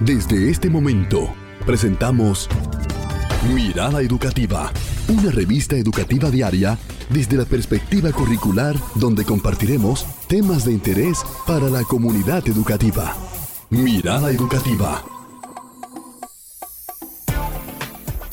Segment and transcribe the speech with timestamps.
[0.00, 1.32] Desde este momento,
[1.64, 2.48] presentamos
[3.54, 4.72] Mirada Educativa,
[5.08, 6.76] una revista educativa diaria
[7.10, 13.14] desde la perspectiva curricular donde compartiremos temas de interés para la comunidad educativa.
[13.70, 15.04] Mirada Educativa.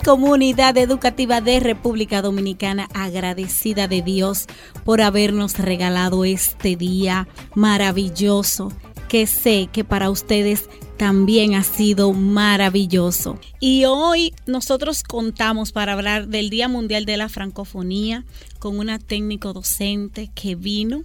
[0.03, 4.47] Comunidad Educativa de República Dominicana, agradecida de Dios
[4.83, 8.71] por habernos regalado este día maravilloso
[9.11, 13.37] que sé que para ustedes también ha sido maravilloso.
[13.59, 18.23] Y hoy nosotros contamos para hablar del Día Mundial de la Francofonía
[18.57, 21.03] con una técnico docente que vino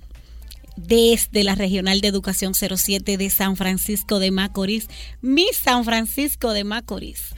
[0.76, 4.86] desde la Regional de Educación 07 de San Francisco de Macorís,
[5.20, 7.34] mi San Francisco de Macorís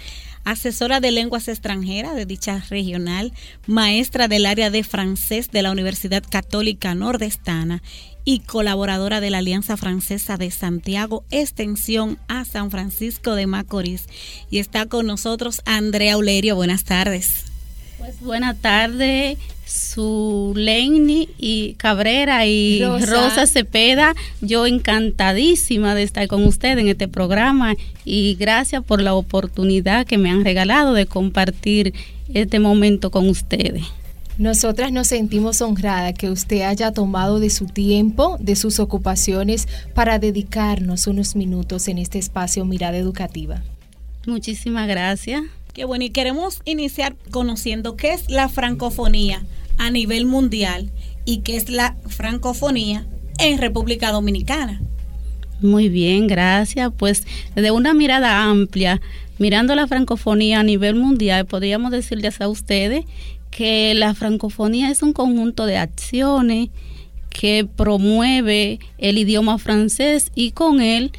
[0.50, 3.32] asesora de lenguas extranjeras de dicha regional,
[3.66, 7.82] maestra del área de francés de la Universidad Católica Nordestana
[8.24, 14.06] y colaboradora de la Alianza Francesa de Santiago, extensión a San Francisco de Macorís.
[14.50, 16.54] Y está con nosotros Andrea Ulerio.
[16.54, 17.47] Buenas tardes.
[17.98, 19.38] Pues buenas tardes,
[20.54, 23.46] Lenny y Cabrera y Rosa.
[23.46, 24.14] Cepeda.
[24.40, 30.16] Yo encantadísima de estar con ustedes en este programa y gracias por la oportunidad que
[30.16, 31.92] me han regalado de compartir
[32.32, 33.84] este momento con ustedes.
[34.38, 40.20] Nosotras nos sentimos honradas que usted haya tomado de su tiempo, de sus ocupaciones, para
[40.20, 43.62] dedicarnos unos minutos en este espacio Mirada Educativa.
[44.26, 45.42] Muchísimas gracias.
[45.78, 49.44] Qué bueno, y queremos iniciar conociendo qué es la francofonía
[49.76, 50.90] a nivel mundial
[51.24, 53.06] y qué es la francofonía
[53.38, 54.82] en República Dominicana.
[55.60, 56.90] Muy bien, gracias.
[56.96, 57.22] Pues
[57.54, 59.00] desde una mirada amplia,
[59.38, 63.04] mirando la francofonía a nivel mundial, podríamos decirles a ustedes
[63.52, 66.70] que la francofonía es un conjunto de acciones
[67.30, 71.12] que promueve el idioma francés y con él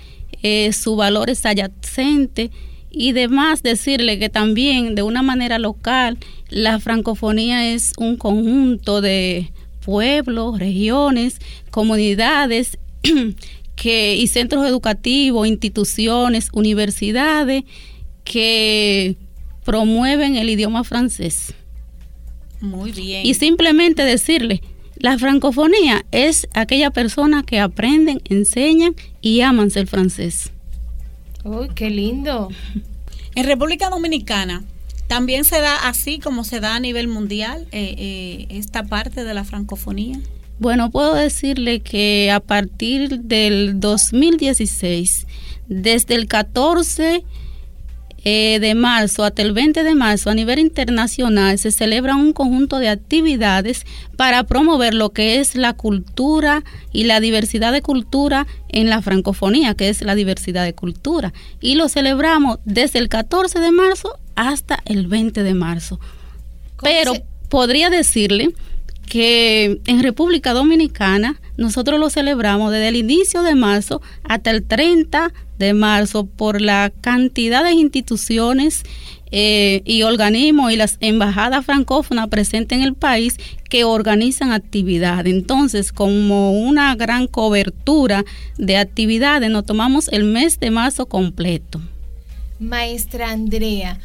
[0.43, 2.51] eh, su valor es adyacente
[2.91, 6.17] y demás decirle que también de una manera local
[6.49, 11.39] la francofonía es un conjunto de pueblos, regiones,
[11.71, 12.77] comunidades
[13.75, 17.63] que, y centros educativos, instituciones, universidades
[18.23, 19.15] que
[19.63, 21.53] promueven el idioma francés.
[22.59, 23.25] Muy bien.
[23.25, 24.61] Y simplemente decirle,
[24.97, 30.51] la francofonía es aquella persona que aprenden, enseñan y aman el francés.
[31.43, 32.49] ¡Uy, qué lindo!
[33.35, 34.63] En República Dominicana
[35.07, 39.33] también se da así como se da a nivel mundial eh, eh, esta parte de
[39.33, 40.19] la francofonía.
[40.59, 45.25] Bueno, puedo decirle que a partir del 2016,
[45.67, 47.23] desde el 14
[48.23, 52.79] eh, de marzo hasta el 20 de marzo a nivel internacional se celebra un conjunto
[52.79, 53.85] de actividades
[54.17, 59.73] para promover lo que es la cultura y la diversidad de cultura en la francofonía,
[59.73, 61.33] que es la diversidad de cultura.
[61.61, 65.99] Y lo celebramos desde el 14 de marzo hasta el 20 de marzo.
[66.81, 67.13] Pero
[67.49, 68.49] podría decirle
[69.09, 75.33] que en República Dominicana nosotros lo celebramos desde el inicio de marzo hasta el 30
[75.57, 78.83] de marzo por la cantidad de instituciones
[79.31, 83.37] eh, y organismos y las embajadas francófonas presentes en el país
[83.67, 85.33] que organizan actividades.
[85.33, 88.23] Entonces, como una gran cobertura
[88.57, 91.81] de actividades, nos tomamos el mes de marzo completo.
[92.59, 93.99] Maestra Andrea,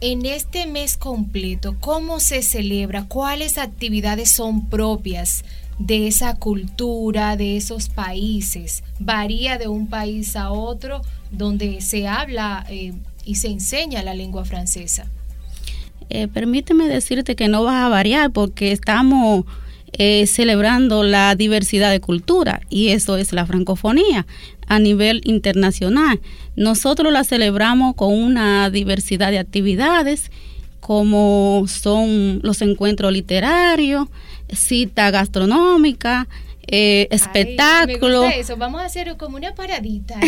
[0.00, 3.04] en este mes completo, ¿cómo se celebra?
[3.04, 5.44] ¿Cuáles actividades son propias
[5.78, 8.82] de esa cultura, de esos países?
[8.98, 12.94] ¿Varía de un país a otro donde se habla eh,
[13.24, 15.06] y se enseña la lengua francesa?
[16.08, 19.44] Eh, permíteme decirte que no va a variar porque estamos
[19.92, 24.26] eh, celebrando la diversidad de cultura y eso es la francofonía
[24.66, 26.20] a nivel internacional.
[26.56, 30.30] Nosotros la celebramos con una diversidad de actividades
[30.80, 34.08] como son los encuentros literarios,
[34.52, 36.26] cita gastronómica,
[36.66, 38.32] eh, espectáculos.
[38.34, 38.56] eso.
[38.56, 40.18] Vamos a hacer como una paradita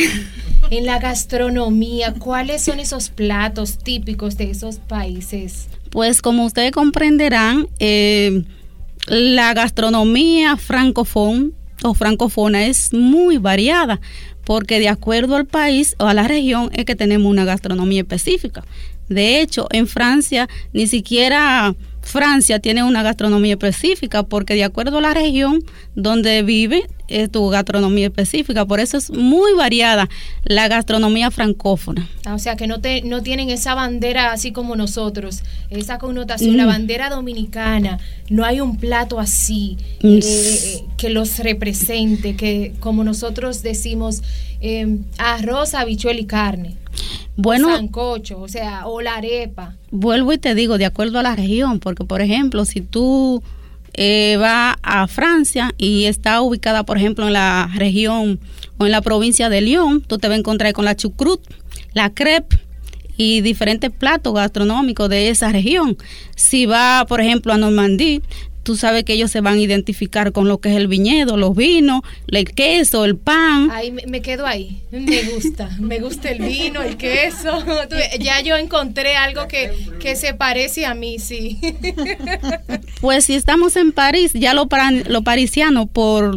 [0.71, 2.15] en la gastronomía.
[2.15, 5.69] ¿Cuáles son esos platos típicos de esos países?
[5.91, 8.45] Pues como ustedes comprenderán, eh,
[9.07, 11.51] la gastronomía francofona
[11.85, 14.01] o francofona es muy variada
[14.45, 18.65] porque de acuerdo al país o a la región es que tenemos una gastronomía específica.
[19.09, 25.01] De hecho, en Francia ni siquiera Francia tiene una gastronomía específica porque de acuerdo a
[25.01, 25.63] la región
[25.95, 28.65] donde vive es tu gastronomía específica.
[28.67, 30.09] Por eso es muy variada
[30.45, 32.09] la gastronomía francófona.
[32.25, 36.57] Ah, o sea, que no, te, no tienen esa bandera así como nosotros, esa connotación,
[36.57, 36.69] la mm.
[36.69, 37.99] bandera dominicana.
[38.31, 40.19] No hay un plato así mm.
[40.23, 44.23] eh, que los represente, que como nosotros decimos,
[44.61, 46.77] eh, arroz, habichuel y carne.
[47.37, 49.77] Bueno, sancocho, o sea, o la arepa.
[49.91, 53.43] Vuelvo y te digo, de acuerdo a la región, porque por ejemplo, si tú
[53.95, 58.41] eh, va a Francia y está ubicada, por ejemplo, en la región
[58.79, 61.41] o en la provincia de Lyon, tú te vas a encontrar con la chucrut,
[61.93, 62.59] la crepe
[63.17, 65.97] y diferentes platos gastronómicos de esa región.
[66.35, 68.21] Si va, por ejemplo, a Normandía,
[68.63, 71.57] tú sabes que ellos se van a identificar con lo que es el viñedo, los
[71.57, 73.71] vinos, el queso, el pan.
[73.71, 74.83] Ahí me, quedo ahí.
[74.91, 77.65] Me gusta, me gusta el vino, el queso.
[78.21, 81.59] Ya yo encontré algo que, que se parece a mí, sí.
[83.01, 84.69] Pues si estamos en París, ya lo,
[85.09, 86.37] lo parisiano por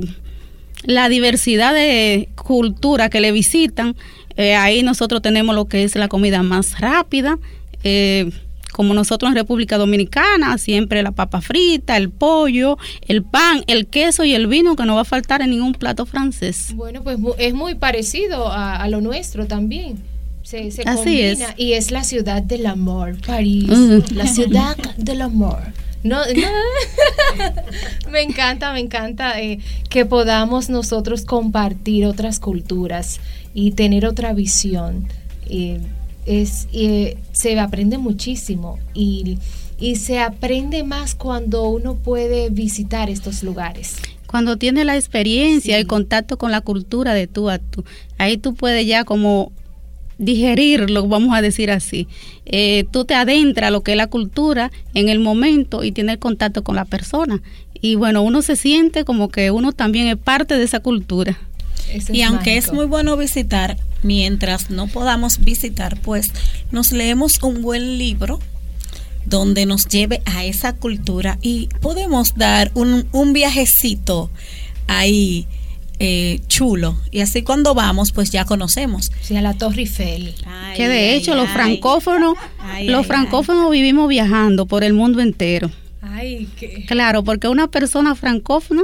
[0.84, 3.96] la diversidad de cultura que le visitan,
[4.38, 7.38] eh, ahí nosotros tenemos lo que es la comida más rápida.
[7.84, 8.32] Eh,
[8.76, 12.78] como nosotros en República Dominicana, siempre la papa frita, el pollo,
[13.08, 16.06] el pan, el queso y el vino que no va a faltar en ningún plato
[16.06, 16.74] francés.
[16.76, 20.04] Bueno, pues es muy parecido a, lo nuestro también.
[20.44, 21.40] Se, se Así es.
[21.56, 23.70] y es la ciudad del amor, París,
[24.12, 25.60] la ciudad del amor.
[26.04, 26.20] No,
[28.12, 33.22] me encanta, me encanta eh, que podamos nosotros compartir otras culturas
[33.54, 35.08] y tener otra visión.
[35.50, 35.80] Eh,
[36.26, 39.38] es, eh, se aprende muchísimo y,
[39.98, 43.98] se aprende más cuando uno puede visitar estos lugares.
[44.26, 47.84] Cuando tiene la experiencia, y el contacto con la cultura de tú a tú,
[48.18, 49.52] ahí tú puedes ya como
[50.18, 52.08] digerirlo, vamos a decir así.
[52.46, 56.18] Eh, tú te adentras a lo que es la cultura en el momento y tienes
[56.18, 57.42] contacto con la persona.
[57.74, 61.38] Y bueno, uno se siente como que uno también es parte de esa cultura
[62.12, 66.32] y aunque es muy bueno visitar, mientras no podamos visitar, pues
[66.72, 68.40] nos leemos un buen libro
[69.26, 74.30] donde nos lleve a esa cultura y podemos dar un, un viajecito
[74.88, 75.48] ahí
[76.00, 76.98] eh, chulo.
[77.12, 79.12] Y así cuando vamos, pues ya conocemos.
[79.22, 80.36] Sí, a la Torre Eiffel.
[80.76, 82.36] que de hecho los francófonos,
[82.84, 85.72] los francófonos vivimos viajando por el mundo entero.
[86.02, 86.86] Ay, qué.
[86.88, 88.84] Claro, porque una persona francófona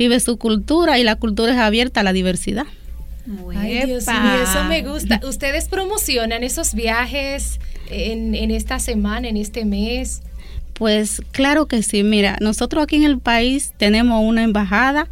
[0.00, 2.64] vive su cultura y la cultura es abierta a la diversidad.
[3.54, 5.20] Ay, Dios mío, eso me gusta.
[5.28, 7.60] ¿Ustedes promocionan esos viajes
[7.90, 10.22] en, esta semana, en este mes?
[10.72, 12.02] Pues claro que sí.
[12.02, 15.06] Mira, nosotros aquí en el país tenemos una embajada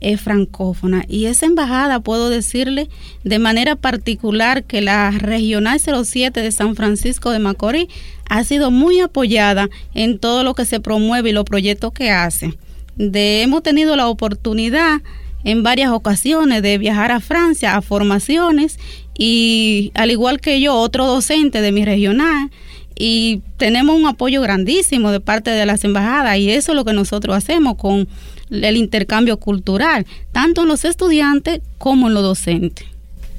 [0.00, 2.88] eh, francófona y esa embajada puedo decirle
[3.24, 7.88] de manera particular que la Regional 07 de San Francisco de Macorís
[8.30, 12.54] ha sido muy apoyada en todo lo que se promueve y los proyectos que hace
[12.96, 15.00] de hemos tenido la oportunidad
[15.44, 18.78] en varias ocasiones de viajar a Francia a formaciones
[19.16, 22.50] y al igual que yo, otro docente de mi regional
[22.96, 26.92] y tenemos un apoyo grandísimo de parte de las embajadas y eso es lo que
[26.92, 28.08] nosotros hacemos con
[28.50, 32.86] el intercambio cultural, tanto en los estudiantes como en los docentes.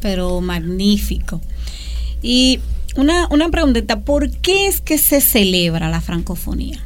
[0.01, 1.41] Pero magnífico.
[2.21, 2.59] Y
[2.95, 6.83] una, una preguntita, ¿por qué es que se celebra la francofonía?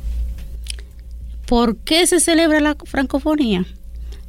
[1.50, 3.66] ¿Por qué se celebra la francofonía?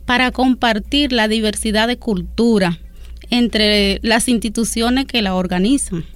[0.07, 2.81] Para compartir la diversidad de cultura
[3.29, 6.07] entre las instituciones que la organizan.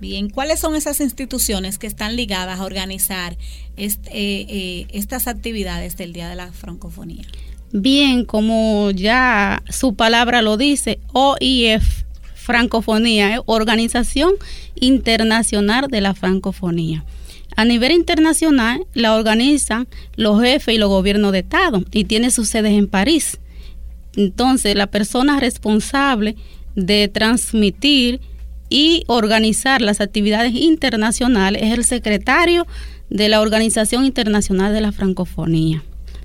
[0.00, 3.36] Bien, ¿cuáles son esas instituciones que están ligadas a organizar
[3.76, 7.26] eh, eh, estas actividades del Día de la Francofonía?
[7.72, 12.04] Bien, como ya su palabra lo dice, OIF,
[12.34, 14.32] Francofonía, Organización
[14.74, 17.04] Internacional de la Francofonía.
[17.58, 22.48] A nivel internacional la organizan los jefes y los gobiernos de Estado y tiene sus
[22.48, 23.38] sedes en París.
[24.14, 26.36] Entonces, la persona responsable
[26.76, 28.20] de transmitir
[28.68, 32.64] y organizar las actividades internacionales es el secretario
[33.10, 35.82] de la Organización Internacional de la Francofonía.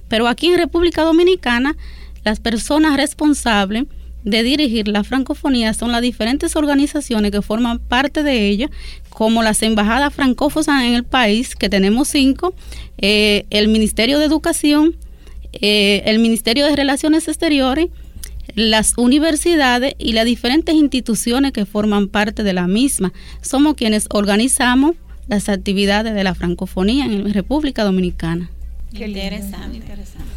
[0.10, 1.76] Pero aquí en República Dominicana,
[2.24, 3.86] las personas responsables
[4.24, 8.70] de dirigir la francofonía son las diferentes organizaciones que forman parte de ella,
[9.10, 12.56] como las embajadas francófonas en el país, que tenemos cinco,
[12.98, 14.96] eh, el Ministerio de Educación,
[15.54, 17.88] eh, el Ministerio de Relaciones Exteriores,
[18.56, 23.14] las universidades y las diferentes instituciones que forman parte de la misma.
[23.42, 24.96] Somos quienes organizamos
[25.28, 28.50] las actividades de la francofonía en la República Dominicana.
[28.94, 29.82] Qué interesante.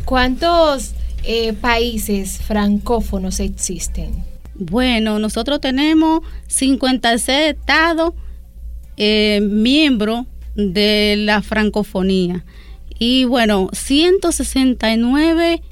[0.05, 0.93] ¿Cuántos
[1.26, 4.25] eh, países francófonos existen?
[4.54, 8.14] Bueno, nosotros tenemos 56 estados
[8.97, 12.45] eh, miembros de la francofonía
[12.99, 15.62] y bueno, 169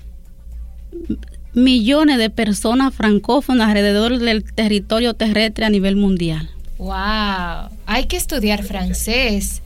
[1.54, 6.50] millones de personas francófonas alrededor del territorio terrestre a nivel mundial.
[6.78, 7.70] ¡Wow!
[7.86, 9.62] Hay que estudiar francés.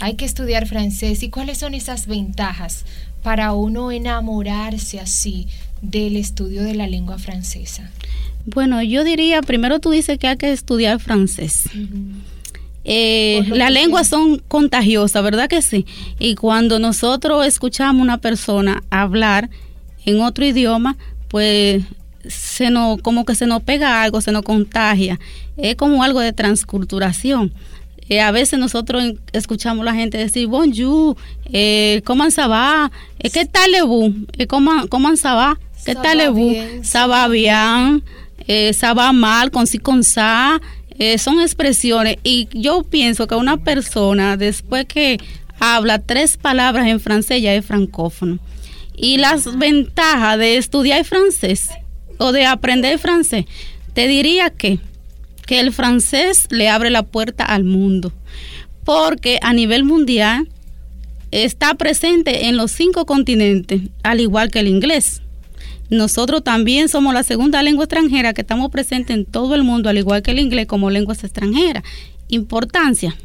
[0.00, 1.22] Hay que estudiar francés.
[1.22, 2.84] ¿Y cuáles son esas ventajas
[3.22, 5.46] para uno enamorarse así
[5.82, 7.90] del estudio de la lengua francesa?
[8.46, 11.68] Bueno, yo diría, primero tú dices que hay que estudiar francés.
[12.84, 15.86] Eh, las lenguas son contagiosas, ¿verdad que sí?
[16.18, 19.50] Y cuando nosotros escuchamos a una persona hablar
[20.06, 20.96] en otro idioma,
[21.28, 21.82] pues
[22.26, 25.20] se nos, como que se nos pega algo, se nos contagia.
[25.56, 27.52] Es como algo de transculturación.
[28.10, 31.16] Eh, a veces nosotros escuchamos a la gente decir bonjour,
[31.52, 32.90] eh, ¿cómo se va?
[33.20, 33.78] Eh, ¿Qué tal le
[34.36, 35.60] eh, ¿Cómo, cómo se va?
[35.84, 38.02] ¿Qué tal le ¿Se va bien?
[38.48, 39.52] Eh, ¿Se va mal?
[39.52, 40.60] ¿Con sí, con sa?
[40.98, 45.18] Eh, son expresiones y yo pienso que una persona después que
[45.60, 48.40] habla tres palabras en francés ya es francófono.
[48.96, 51.70] Y las ventajas de estudiar francés
[52.18, 53.46] o de aprender francés,
[53.94, 54.80] te diría que,
[55.50, 58.12] que el francés le abre la puerta al mundo,
[58.84, 60.48] porque a nivel mundial
[61.32, 65.22] está presente en los cinco continentes, al igual que el inglés.
[65.88, 69.98] Nosotros también somos la segunda lengua extranjera que estamos presentes en todo el mundo, al
[69.98, 71.82] igual que el inglés como lenguas extranjeras.
[72.28, 73.16] Importancia.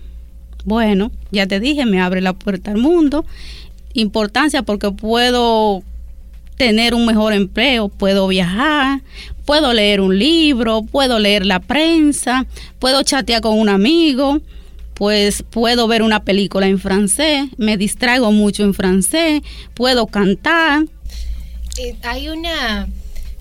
[0.63, 3.23] Bueno, ya te dije, me abre la puerta al mundo.
[3.93, 5.83] Importancia porque puedo
[6.57, 9.01] tener un mejor empleo, puedo viajar,
[9.45, 12.45] puedo leer un libro, puedo leer la prensa,
[12.79, 14.41] puedo chatear con un amigo,
[14.95, 19.41] pues puedo ver una película en francés, me distraigo mucho en francés,
[19.73, 20.85] puedo cantar,
[21.77, 22.87] eh, hay una,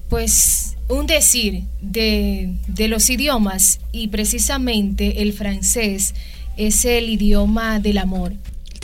[0.08, 6.14] pues, un decir de, de los idiomas y precisamente el francés
[6.56, 8.32] es el idioma del amor.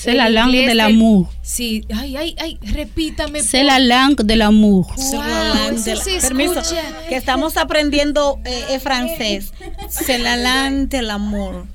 [0.02, 1.28] C'est la langue de l'amour.
[1.42, 3.40] Sí, ay, ay, ay, repítame.
[3.42, 4.94] C'est la langue de l'amour.
[4.96, 5.82] Wow,
[6.20, 6.82] Permiso, escucha.
[7.08, 9.52] que estamos aprendiendo eh, eh, francés.
[9.90, 11.66] C'est la langue de l'amour.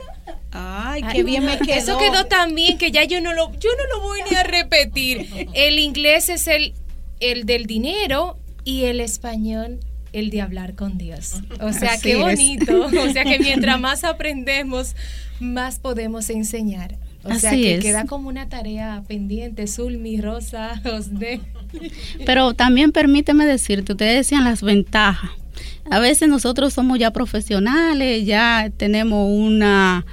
[0.51, 1.73] Ay, qué bien me quedó.
[1.77, 4.43] Eso quedó tan bien que ya yo no lo, yo no lo voy ni a
[4.43, 5.49] repetir.
[5.53, 6.73] El inglés es el,
[7.19, 9.79] el del dinero y el español
[10.13, 11.33] el de hablar con Dios.
[11.59, 12.19] O sea, Así qué es.
[12.19, 12.87] bonito.
[12.87, 14.95] O sea, que mientras más aprendemos,
[15.39, 16.95] más podemos enseñar.
[17.25, 17.81] O sea, Así que es.
[17.81, 19.67] queda como una tarea pendiente.
[19.67, 21.41] Zulmi, Rosa, Osde.
[22.25, 25.31] Pero también permíteme decirte, ustedes decían las ventajas.
[25.89, 30.05] A veces nosotros somos ya profesionales, ya tenemos una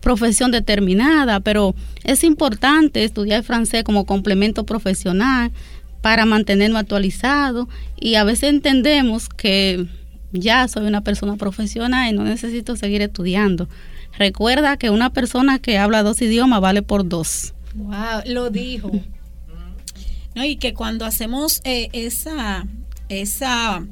[0.00, 5.52] profesión determinada, pero es importante estudiar francés como complemento profesional
[6.00, 9.86] para mantenernos actualizados y a veces entendemos que
[10.32, 13.68] ya soy una persona profesional y no necesito seguir estudiando.
[14.18, 17.54] Recuerda que una persona que habla dos idiomas vale por dos.
[17.74, 18.90] Wow, lo dijo.
[20.34, 20.44] ¿no?
[20.44, 22.66] Y que cuando hacemos eh, esa,
[23.08, 23.84] esa,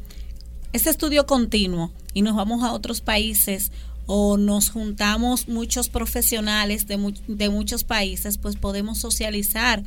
[0.72, 3.72] ese estudio continuo y nos vamos a otros países
[4.06, 9.82] o nos juntamos muchos profesionales de, mu- de muchos países, pues podemos socializar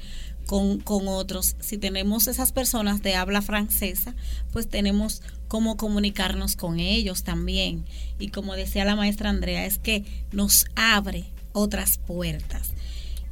[0.45, 1.55] con, con otros.
[1.59, 4.13] Si tenemos esas personas de habla francesa,
[4.51, 5.21] pues tenemos
[5.51, 7.84] cómo comunicarnos con ellos también.
[8.20, 12.72] Y como decía la maestra Andrea, es que nos abre otras puertas.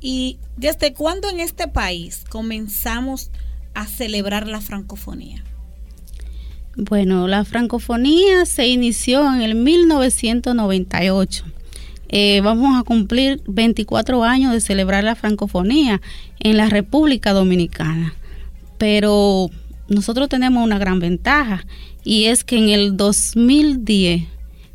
[0.02, 3.32] ¿Y desde cuándo en este país comenzamos
[3.74, 5.46] a celebrar la francofonía?
[6.76, 11.46] Bueno, la francofonía se inició en el 1998.
[12.10, 16.02] Eh, vamos a cumplir 24 años de celebrar la francofonía
[16.42, 18.14] en la República Dominicana.
[18.78, 19.52] Pero
[19.89, 21.65] nosotros tenemos una gran ventaja
[22.03, 24.24] y es que en el 2010,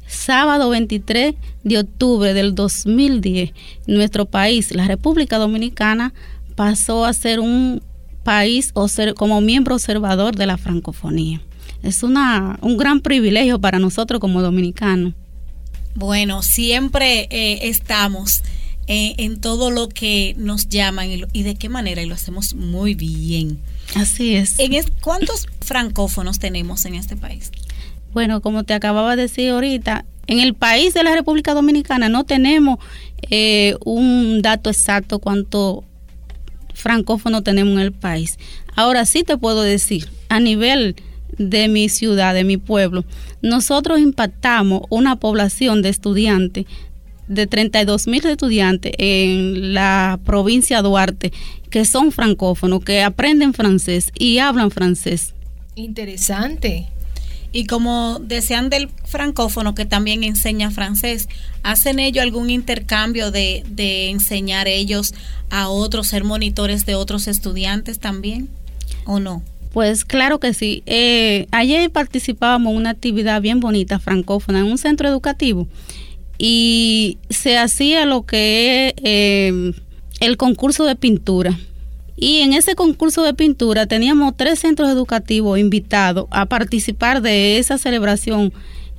[0.07, 3.53] sábado 23 de octubre del 2010,
[3.87, 6.13] nuestro país, la República Dominicana,
[6.55, 7.83] pasó a ser un
[8.23, 11.41] país o ser como miembro observador de la francofonía.
[11.83, 15.15] Es una, un gran privilegio para nosotros como dominicanos.
[15.95, 18.43] Bueno, siempre eh, estamos
[18.87, 22.15] eh, en todo lo que nos llaman y, lo- y de qué manera, y lo
[22.15, 23.59] hacemos muy bien.
[23.95, 24.59] Así es.
[24.59, 27.51] En es- ¿Cuántos francófonos tenemos en este país?
[28.13, 32.25] Bueno, como te acababa de decir ahorita, en el país de la República Dominicana no
[32.25, 32.79] tenemos
[33.31, 35.85] eh, un dato exacto cuánto
[36.75, 38.39] francófono tenemos en el país.
[38.77, 40.97] Ahora sí te puedo decir, a nivel
[41.39, 43.05] de mi ciudad, de mi pueblo,
[43.43, 46.67] nosotros impactamos una población de estudiantes,
[47.29, 51.33] de 32 mil estudiantes en la provincia de Duarte,
[51.71, 55.35] que son francófonos, que aprenden francés y hablan francés.
[55.75, 56.89] Interesante.
[57.53, 61.29] Y como desean del francófono que también enseña francés,
[61.63, 65.15] ¿hacen ellos algún intercambio de, de enseñar ellos
[65.51, 68.49] a otros, ser monitores de otros estudiantes también?
[69.07, 69.43] ¿O no?
[69.73, 70.83] Pues claro que sí.
[70.87, 75.69] Eh, ayer participábamos en una actividad bien bonita, francófona, en un centro educativo
[76.39, 79.73] y se hacía lo que es eh,
[80.21, 81.59] el concurso de pintura.
[82.17, 87.77] Y en ese concurso de pintura teníamos tres centros educativos invitados a participar de esa
[87.77, 88.53] celebración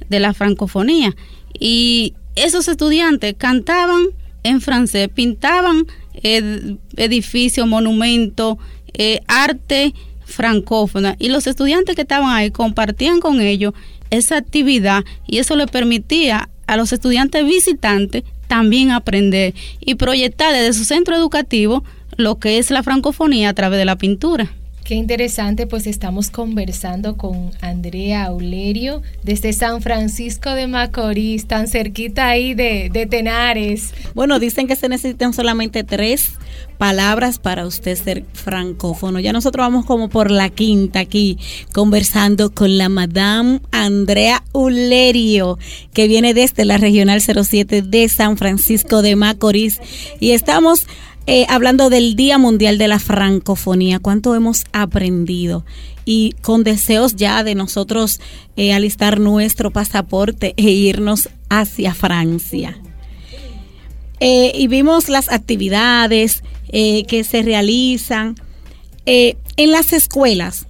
[0.09, 1.15] de la francofonía.
[1.57, 4.07] Y esos estudiantes cantaban
[4.43, 5.85] en francés, pintaban
[6.21, 8.57] edificios, monumentos,
[8.93, 9.93] eh, arte
[10.25, 11.15] francófona.
[11.19, 13.73] Y los estudiantes que estaban ahí compartían con ellos
[14.09, 20.73] esa actividad y eso le permitía a los estudiantes visitantes también aprender y proyectar desde
[20.73, 21.83] su centro educativo
[22.17, 24.51] lo que es la francofonía a través de la pintura.
[24.85, 32.27] Qué interesante, pues estamos conversando con Andrea Aulerio desde San Francisco de Macorís, tan cerquita
[32.27, 33.95] ahí de, de Tenares.
[34.13, 36.33] Bueno, dicen que se necesitan solamente tres
[36.77, 39.19] palabras para usted ser francófono.
[39.19, 41.39] Ya nosotros vamos como por la quinta aquí,
[41.73, 45.57] conversando con la Madame Andrea Ulerio,
[45.93, 49.79] que viene desde la Regional 07 de San Francisco de Macorís.
[50.19, 50.85] Y estamos
[51.27, 55.65] eh, hablando del Día Mundial de la Francofonía, cuánto hemos aprendido
[56.05, 58.19] y con deseos ya de nosotros
[58.55, 62.77] eh, alistar nuestro pasaporte e irnos hacia Francia.
[64.19, 68.35] Eh, y vimos las actividades que se realizan
[69.05, 70.67] en las escuelas.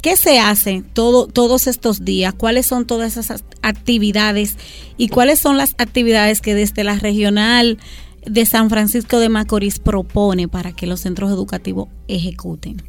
[0.00, 2.32] ¿Qué se hace todo, todos estos días?
[2.34, 4.56] ¿Cuáles son todas esas actividades?
[4.96, 7.78] ¿Y cuáles son las actividades que desde la regional
[8.26, 12.82] de San Francisco de Macorís propone para que los centros educativos ejecuten?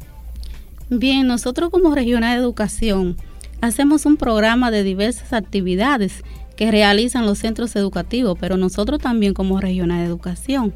[0.90, 3.16] Bien, nosotros como Regional de Educación
[3.60, 6.22] hacemos un programa de diversas actividades
[6.56, 10.74] que realizan los centros educativos, pero nosotros también como Regional de Educación.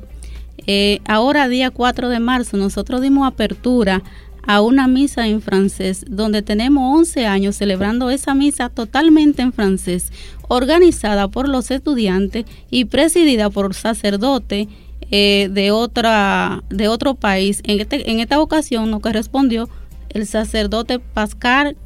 [0.67, 4.03] Eh, ahora, día 4 de marzo, nosotros dimos apertura
[4.47, 10.13] a una misa en francés, donde tenemos 11 años celebrando esa misa totalmente en francés,
[10.49, 14.69] organizada por los estudiantes y presidida por sacerdote
[15.11, 17.61] eh, de, otra, de otro país.
[17.65, 19.69] En, este, en esta ocasión nos correspondió
[20.11, 21.77] el sacerdote Pascal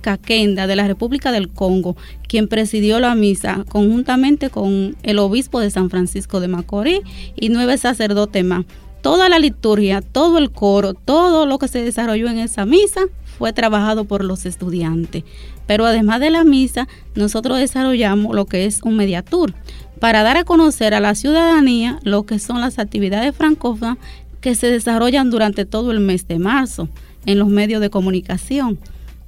[0.00, 1.96] Kakenda de la República del Congo,
[2.28, 7.00] quien presidió la misa conjuntamente con el obispo de San Francisco de Macorís
[7.36, 8.66] y nueve sacerdotes más.
[9.04, 13.02] Toda la liturgia, todo el coro, todo lo que se desarrolló en esa misa
[13.36, 15.24] fue trabajado por los estudiantes.
[15.66, 19.52] Pero además de la misa, nosotros desarrollamos lo que es un mediatur
[20.00, 23.98] para dar a conocer a la ciudadanía lo que son las actividades francófonas
[24.40, 26.88] que se desarrollan durante todo el mes de marzo
[27.26, 28.78] en los medios de comunicación.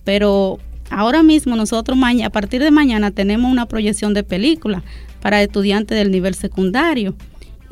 [0.04, 0.58] Pero
[0.88, 4.82] ahora mismo nosotros a partir de mañana tenemos una proyección de película
[5.20, 7.14] para estudiantes del nivel secundario.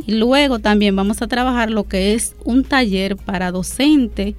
[0.07, 4.35] Y luego también vamos a trabajar lo que es un taller para docentes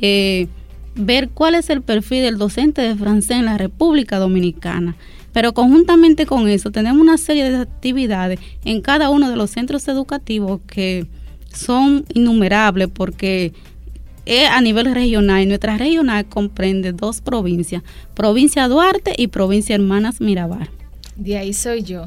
[0.00, 0.48] eh,
[0.94, 4.96] ver cuál es el perfil del docente de francés en la República Dominicana.
[5.32, 9.86] Pero conjuntamente con eso tenemos una serie de actividades en cada uno de los centros
[9.88, 11.06] educativos que
[11.52, 13.52] son innumerables porque
[14.50, 17.82] a nivel regional y nuestra regional comprende dos provincias,
[18.14, 20.68] provincia Duarte y provincia Hermanas Mirabal.
[21.16, 22.04] De ahí soy yo.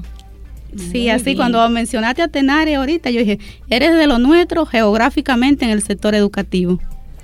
[0.75, 5.71] Sí, así cuando mencionaste a Tenares ahorita, yo dije, eres de lo nuestro geográficamente en
[5.71, 6.79] el sector educativo.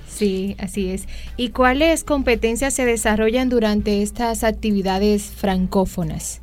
[0.08, 1.06] Sí, así es.
[1.36, 6.40] ¿Y cuáles competencias se desarrollan durante estas actividades francófonas?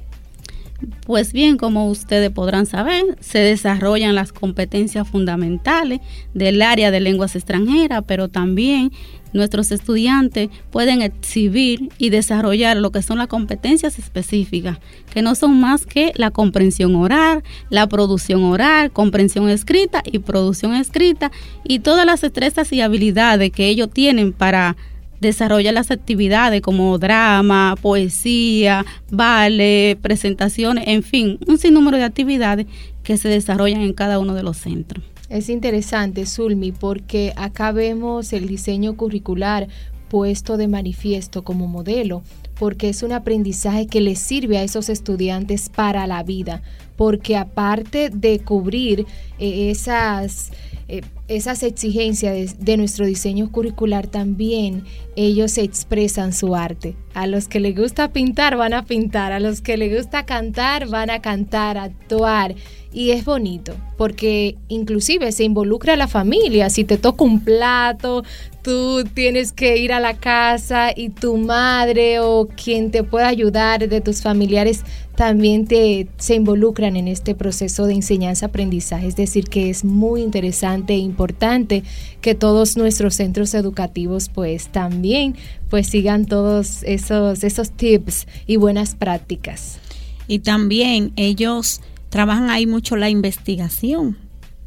[1.05, 6.01] Pues bien, como ustedes podrán saber, se desarrollan las competencias fundamentales
[6.33, 8.91] del área de lenguas extranjeras, pero también
[9.31, 14.79] nuestros estudiantes pueden exhibir y desarrollar lo que son las competencias específicas,
[15.13, 20.73] que no son más que la comprensión oral, la producción oral, comprensión escrita y producción
[20.73, 21.31] escrita,
[21.63, 24.75] y todas las destrezas y habilidades que ellos tienen para
[25.25, 32.67] desarrollar las actividades como drama, poesía, baile, presentaciones, en fin, un sinnúmero de actividades
[33.03, 35.03] que se desarrollan en cada uno de los centros.
[35.29, 39.67] Es interesante, Zulmi, porque acá vemos el diseño curricular
[40.09, 42.23] puesto de manifiesto como modelo,
[42.57, 46.61] porque es un aprendizaje que les sirve a esos estudiantes para la vida,
[46.95, 49.05] porque aparte de cubrir
[49.39, 50.51] eh, esas
[50.87, 54.83] eh, esas exigencias de, nuestro diseño curricular también
[55.15, 56.95] ellos expresan su arte.
[57.15, 60.87] A los que les gusta pintar van a pintar, a los que les gusta cantar
[60.87, 62.53] van a cantar, actuar.
[62.93, 66.69] Y es bonito, porque inclusive se involucra a la familia.
[66.69, 68.23] Si te toca un plato,
[68.65, 73.87] tú tienes que ir a la casa y tu madre o quien te pueda ayudar
[73.87, 74.81] de tus familiares
[75.15, 79.05] también te, se involucran en este proceso de enseñanza-aprendizaje.
[79.05, 81.83] Es decir, que es muy interesante e importante
[82.21, 85.35] que todos nuestros centros educativos pues también
[85.69, 89.77] pues sigan todos esos, esos tips y buenas prácticas.
[90.27, 94.17] Y también ellos trabajan ahí mucho la investigación.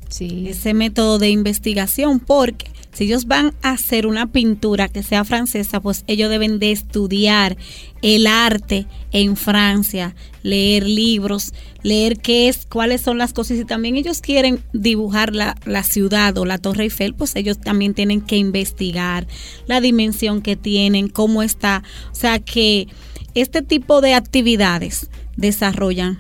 [0.09, 0.47] Sí.
[0.49, 5.81] Ese método de investigación porque si ellos van a hacer una pintura que sea francesa,
[5.81, 7.57] pues ellos deben de estudiar
[8.03, 13.59] el arte en Francia, leer libros, leer qué es, cuáles son las cosas.
[13.59, 17.95] Y también ellos quieren dibujar la, la ciudad o la Torre Eiffel, pues ellos también
[17.95, 19.27] tienen que investigar
[19.67, 21.83] la dimensión que tienen, cómo está.
[22.11, 22.89] O sea que
[23.35, 26.19] este tipo de actividades desarrollan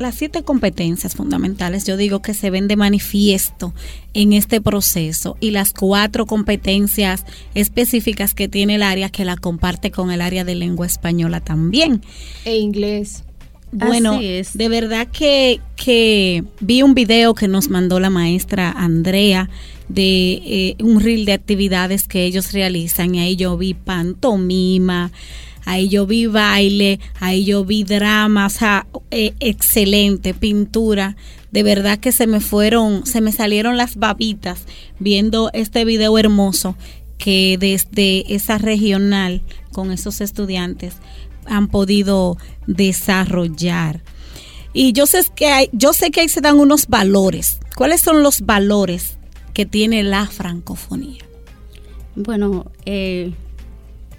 [0.00, 3.74] las siete competencias fundamentales, yo digo que se ven de manifiesto
[4.14, 9.90] en este proceso y las cuatro competencias específicas que tiene el área que la comparte
[9.90, 12.02] con el área de lengua española también.
[12.44, 13.24] E inglés.
[13.72, 19.48] Bueno, de verdad que, que vi un video que nos mandó la maestra Andrea
[19.88, 25.12] de eh, un reel de actividades que ellos realizan y ahí yo vi pantomima,
[25.70, 28.48] ahí yo vi baile, ahí yo vi drama,
[29.10, 31.16] eh, excelente pintura.
[31.52, 34.64] De verdad que se me fueron, se me salieron las babitas
[34.98, 36.76] viendo este video hermoso
[37.18, 40.94] que desde esa regional con esos estudiantes
[41.46, 44.02] han podido desarrollar.
[44.72, 47.58] Y yo sé que hay, yo sé que ahí se dan unos valores.
[47.76, 49.18] ¿Cuáles son los valores
[49.54, 51.24] que tiene la francofonía?
[52.16, 53.32] Bueno, eh,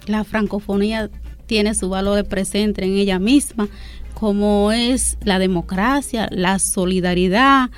[0.06, 1.10] la francofonía
[1.52, 3.68] tiene su valor presente en ella misma,
[4.14, 7.68] como es la democracia, la solidaridad,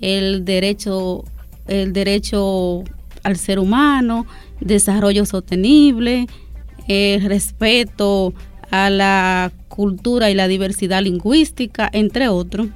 [0.00, 1.22] el derecho,
[1.68, 2.82] el derecho
[3.22, 4.26] al ser humano,
[4.58, 6.26] desarrollo sostenible,
[6.88, 8.34] el respeto
[8.72, 12.66] a la cultura y la diversidad lingüística, entre otros.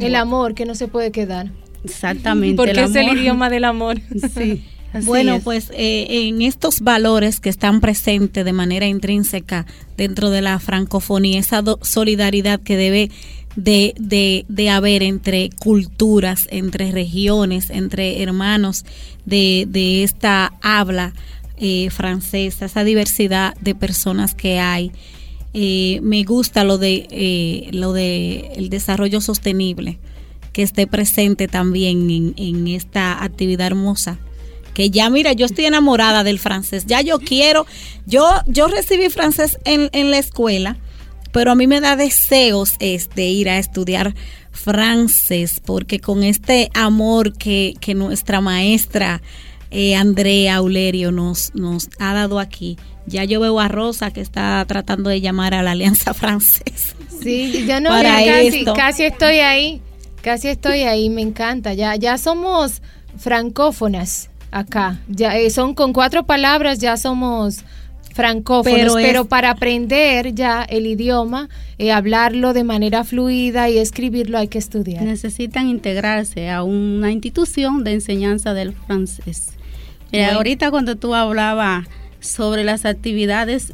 [0.00, 1.52] El amor que no se puede quedar.
[1.84, 2.56] Exactamente.
[2.66, 4.00] Porque es el idioma del amor.
[4.34, 4.64] Sí
[5.04, 10.58] bueno, pues eh, en estos valores que están presentes de manera intrínseca dentro de la
[10.58, 13.10] francofonía, esa solidaridad que debe
[13.56, 18.84] de, de, haber entre culturas, entre regiones, entre hermanos
[19.26, 21.12] de, de esta habla
[21.58, 24.92] eh, francesa, esa diversidad de personas que hay.
[25.54, 29.98] Eh, me gusta lo de lo de el desarrollo sostenible
[30.52, 34.18] que esté presente también en, en esta actividad hermosa
[34.78, 37.66] que ya mira, yo estoy enamorada del francés, ya yo quiero,
[38.06, 40.76] yo, yo recibí francés en, en la escuela,
[41.32, 44.14] pero a mí me da deseos este, ir a estudiar
[44.52, 49.20] francés, porque con este amor que, que nuestra maestra
[49.72, 54.64] eh, Andrea Aulerio nos, nos ha dado aquí, ya yo veo a Rosa que está
[54.68, 56.94] tratando de llamar a la Alianza Francesa.
[57.20, 59.82] Sí, ya no, casi, casi estoy ahí,
[60.22, 62.80] casi estoy ahí, me encanta, ya, ya somos
[63.16, 64.98] francófonas acá.
[65.08, 67.64] Ya eh, son con cuatro palabras ya somos
[68.14, 74.48] francófonos, pero, para aprender ya el idioma, eh, hablarlo de manera fluida y escribirlo hay
[74.48, 75.04] que estudiar.
[75.04, 79.50] Necesitan integrarse a una institución de enseñanza del francés.
[80.10, 81.86] Eh, ahorita cuando tú hablabas
[82.18, 83.72] sobre las actividades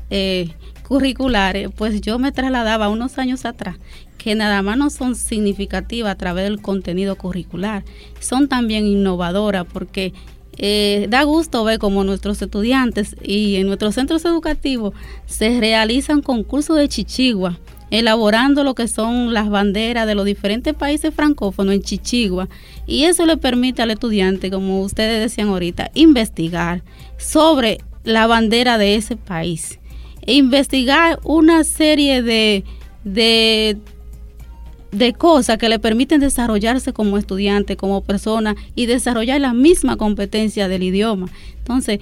[0.87, 3.77] curriculares, pues yo me trasladaba unos años atrás
[4.25, 7.85] que nada más no son significativas a través del contenido curricular,
[8.21, 10.15] son también innovadoras porque
[10.59, 14.95] eh, da gusto ver cómo nuestros estudiantes y en nuestros centros educativos
[15.27, 17.59] se realizan concursos de chichigua,
[17.91, 22.49] elaborando lo que son las banderas de los diferentes países francófonos en chichigua.
[22.87, 26.83] Y eso le permite al estudiante, como ustedes decían ahorita, investigar
[27.19, 29.79] sobre la bandera de ese país.
[30.23, 32.65] E investigar una serie de,
[33.05, 33.77] de
[34.95, 40.69] de cosas que le permiten desarrollarse como estudiante, como persona y desarrollar la misma competencia
[40.69, 41.29] del idioma.
[41.59, 41.99] Entonces,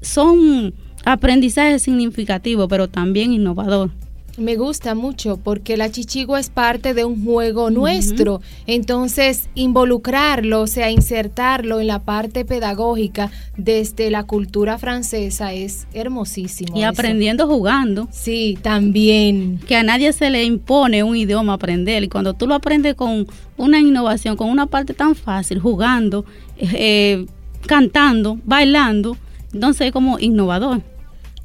[0.00, 0.74] son
[1.04, 3.90] aprendizajes significativos, pero también innovador.
[4.36, 8.40] Me gusta mucho porque la chichigua es parte de un juego nuestro.
[8.66, 16.76] Entonces, involucrarlo, o sea, insertarlo en la parte pedagógica desde la cultura francesa es hermosísimo.
[16.76, 18.08] Y aprendiendo jugando.
[18.10, 19.60] Sí, también.
[19.66, 22.02] Que a nadie se le impone un idioma aprender.
[22.02, 26.24] Y cuando tú lo aprendes con una innovación, con una parte tan fácil, jugando,
[26.58, 27.26] eh,
[27.66, 29.16] cantando, bailando,
[29.52, 30.82] entonces es como innovador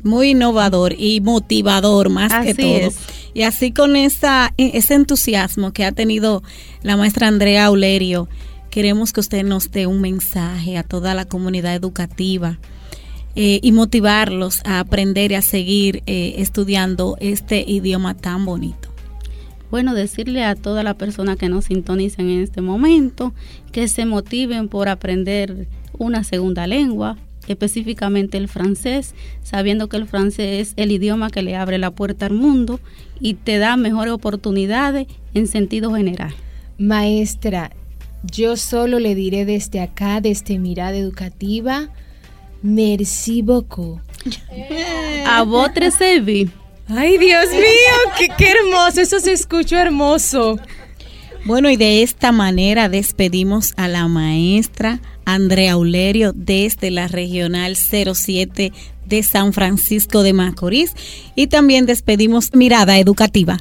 [0.04, 2.92] muy innovador y motivador más que todo.
[3.34, 6.44] Y así con esa, ese entusiasmo que ha tenido
[6.82, 8.28] la maestra Andrea Aulerio,
[8.70, 12.60] queremos que usted nos dé un mensaje a toda la comunidad educativa
[13.36, 18.90] eh, y motivarlos a aprender y a seguir eh, estudiando este idioma tan bonito.
[19.72, 23.34] Bueno, decirle a toda la persona que nos sintonizan en este momento
[23.72, 30.70] que se motiven por aprender una segunda lengua, específicamente el francés, sabiendo que el francés
[30.70, 32.80] es el idioma que le abre la puerta al mundo
[33.20, 36.34] y te da mejores oportunidades en sentido general.
[36.78, 37.72] Maestra,
[38.24, 41.90] yo solo le diré desde acá, desde Mirada Educativa,
[42.62, 44.00] merci beaucoup.
[45.26, 46.52] A servir.
[46.88, 50.58] Ay, Dios mío, qué, qué hermoso, eso se escuchó hermoso.
[51.46, 58.74] Bueno, y de esta manera despedimos a la maestra Andrea Ulerio desde la Regional 07
[59.06, 60.94] de San Francisco de Macorís
[61.36, 63.58] y también despedimos Mirada Educativa.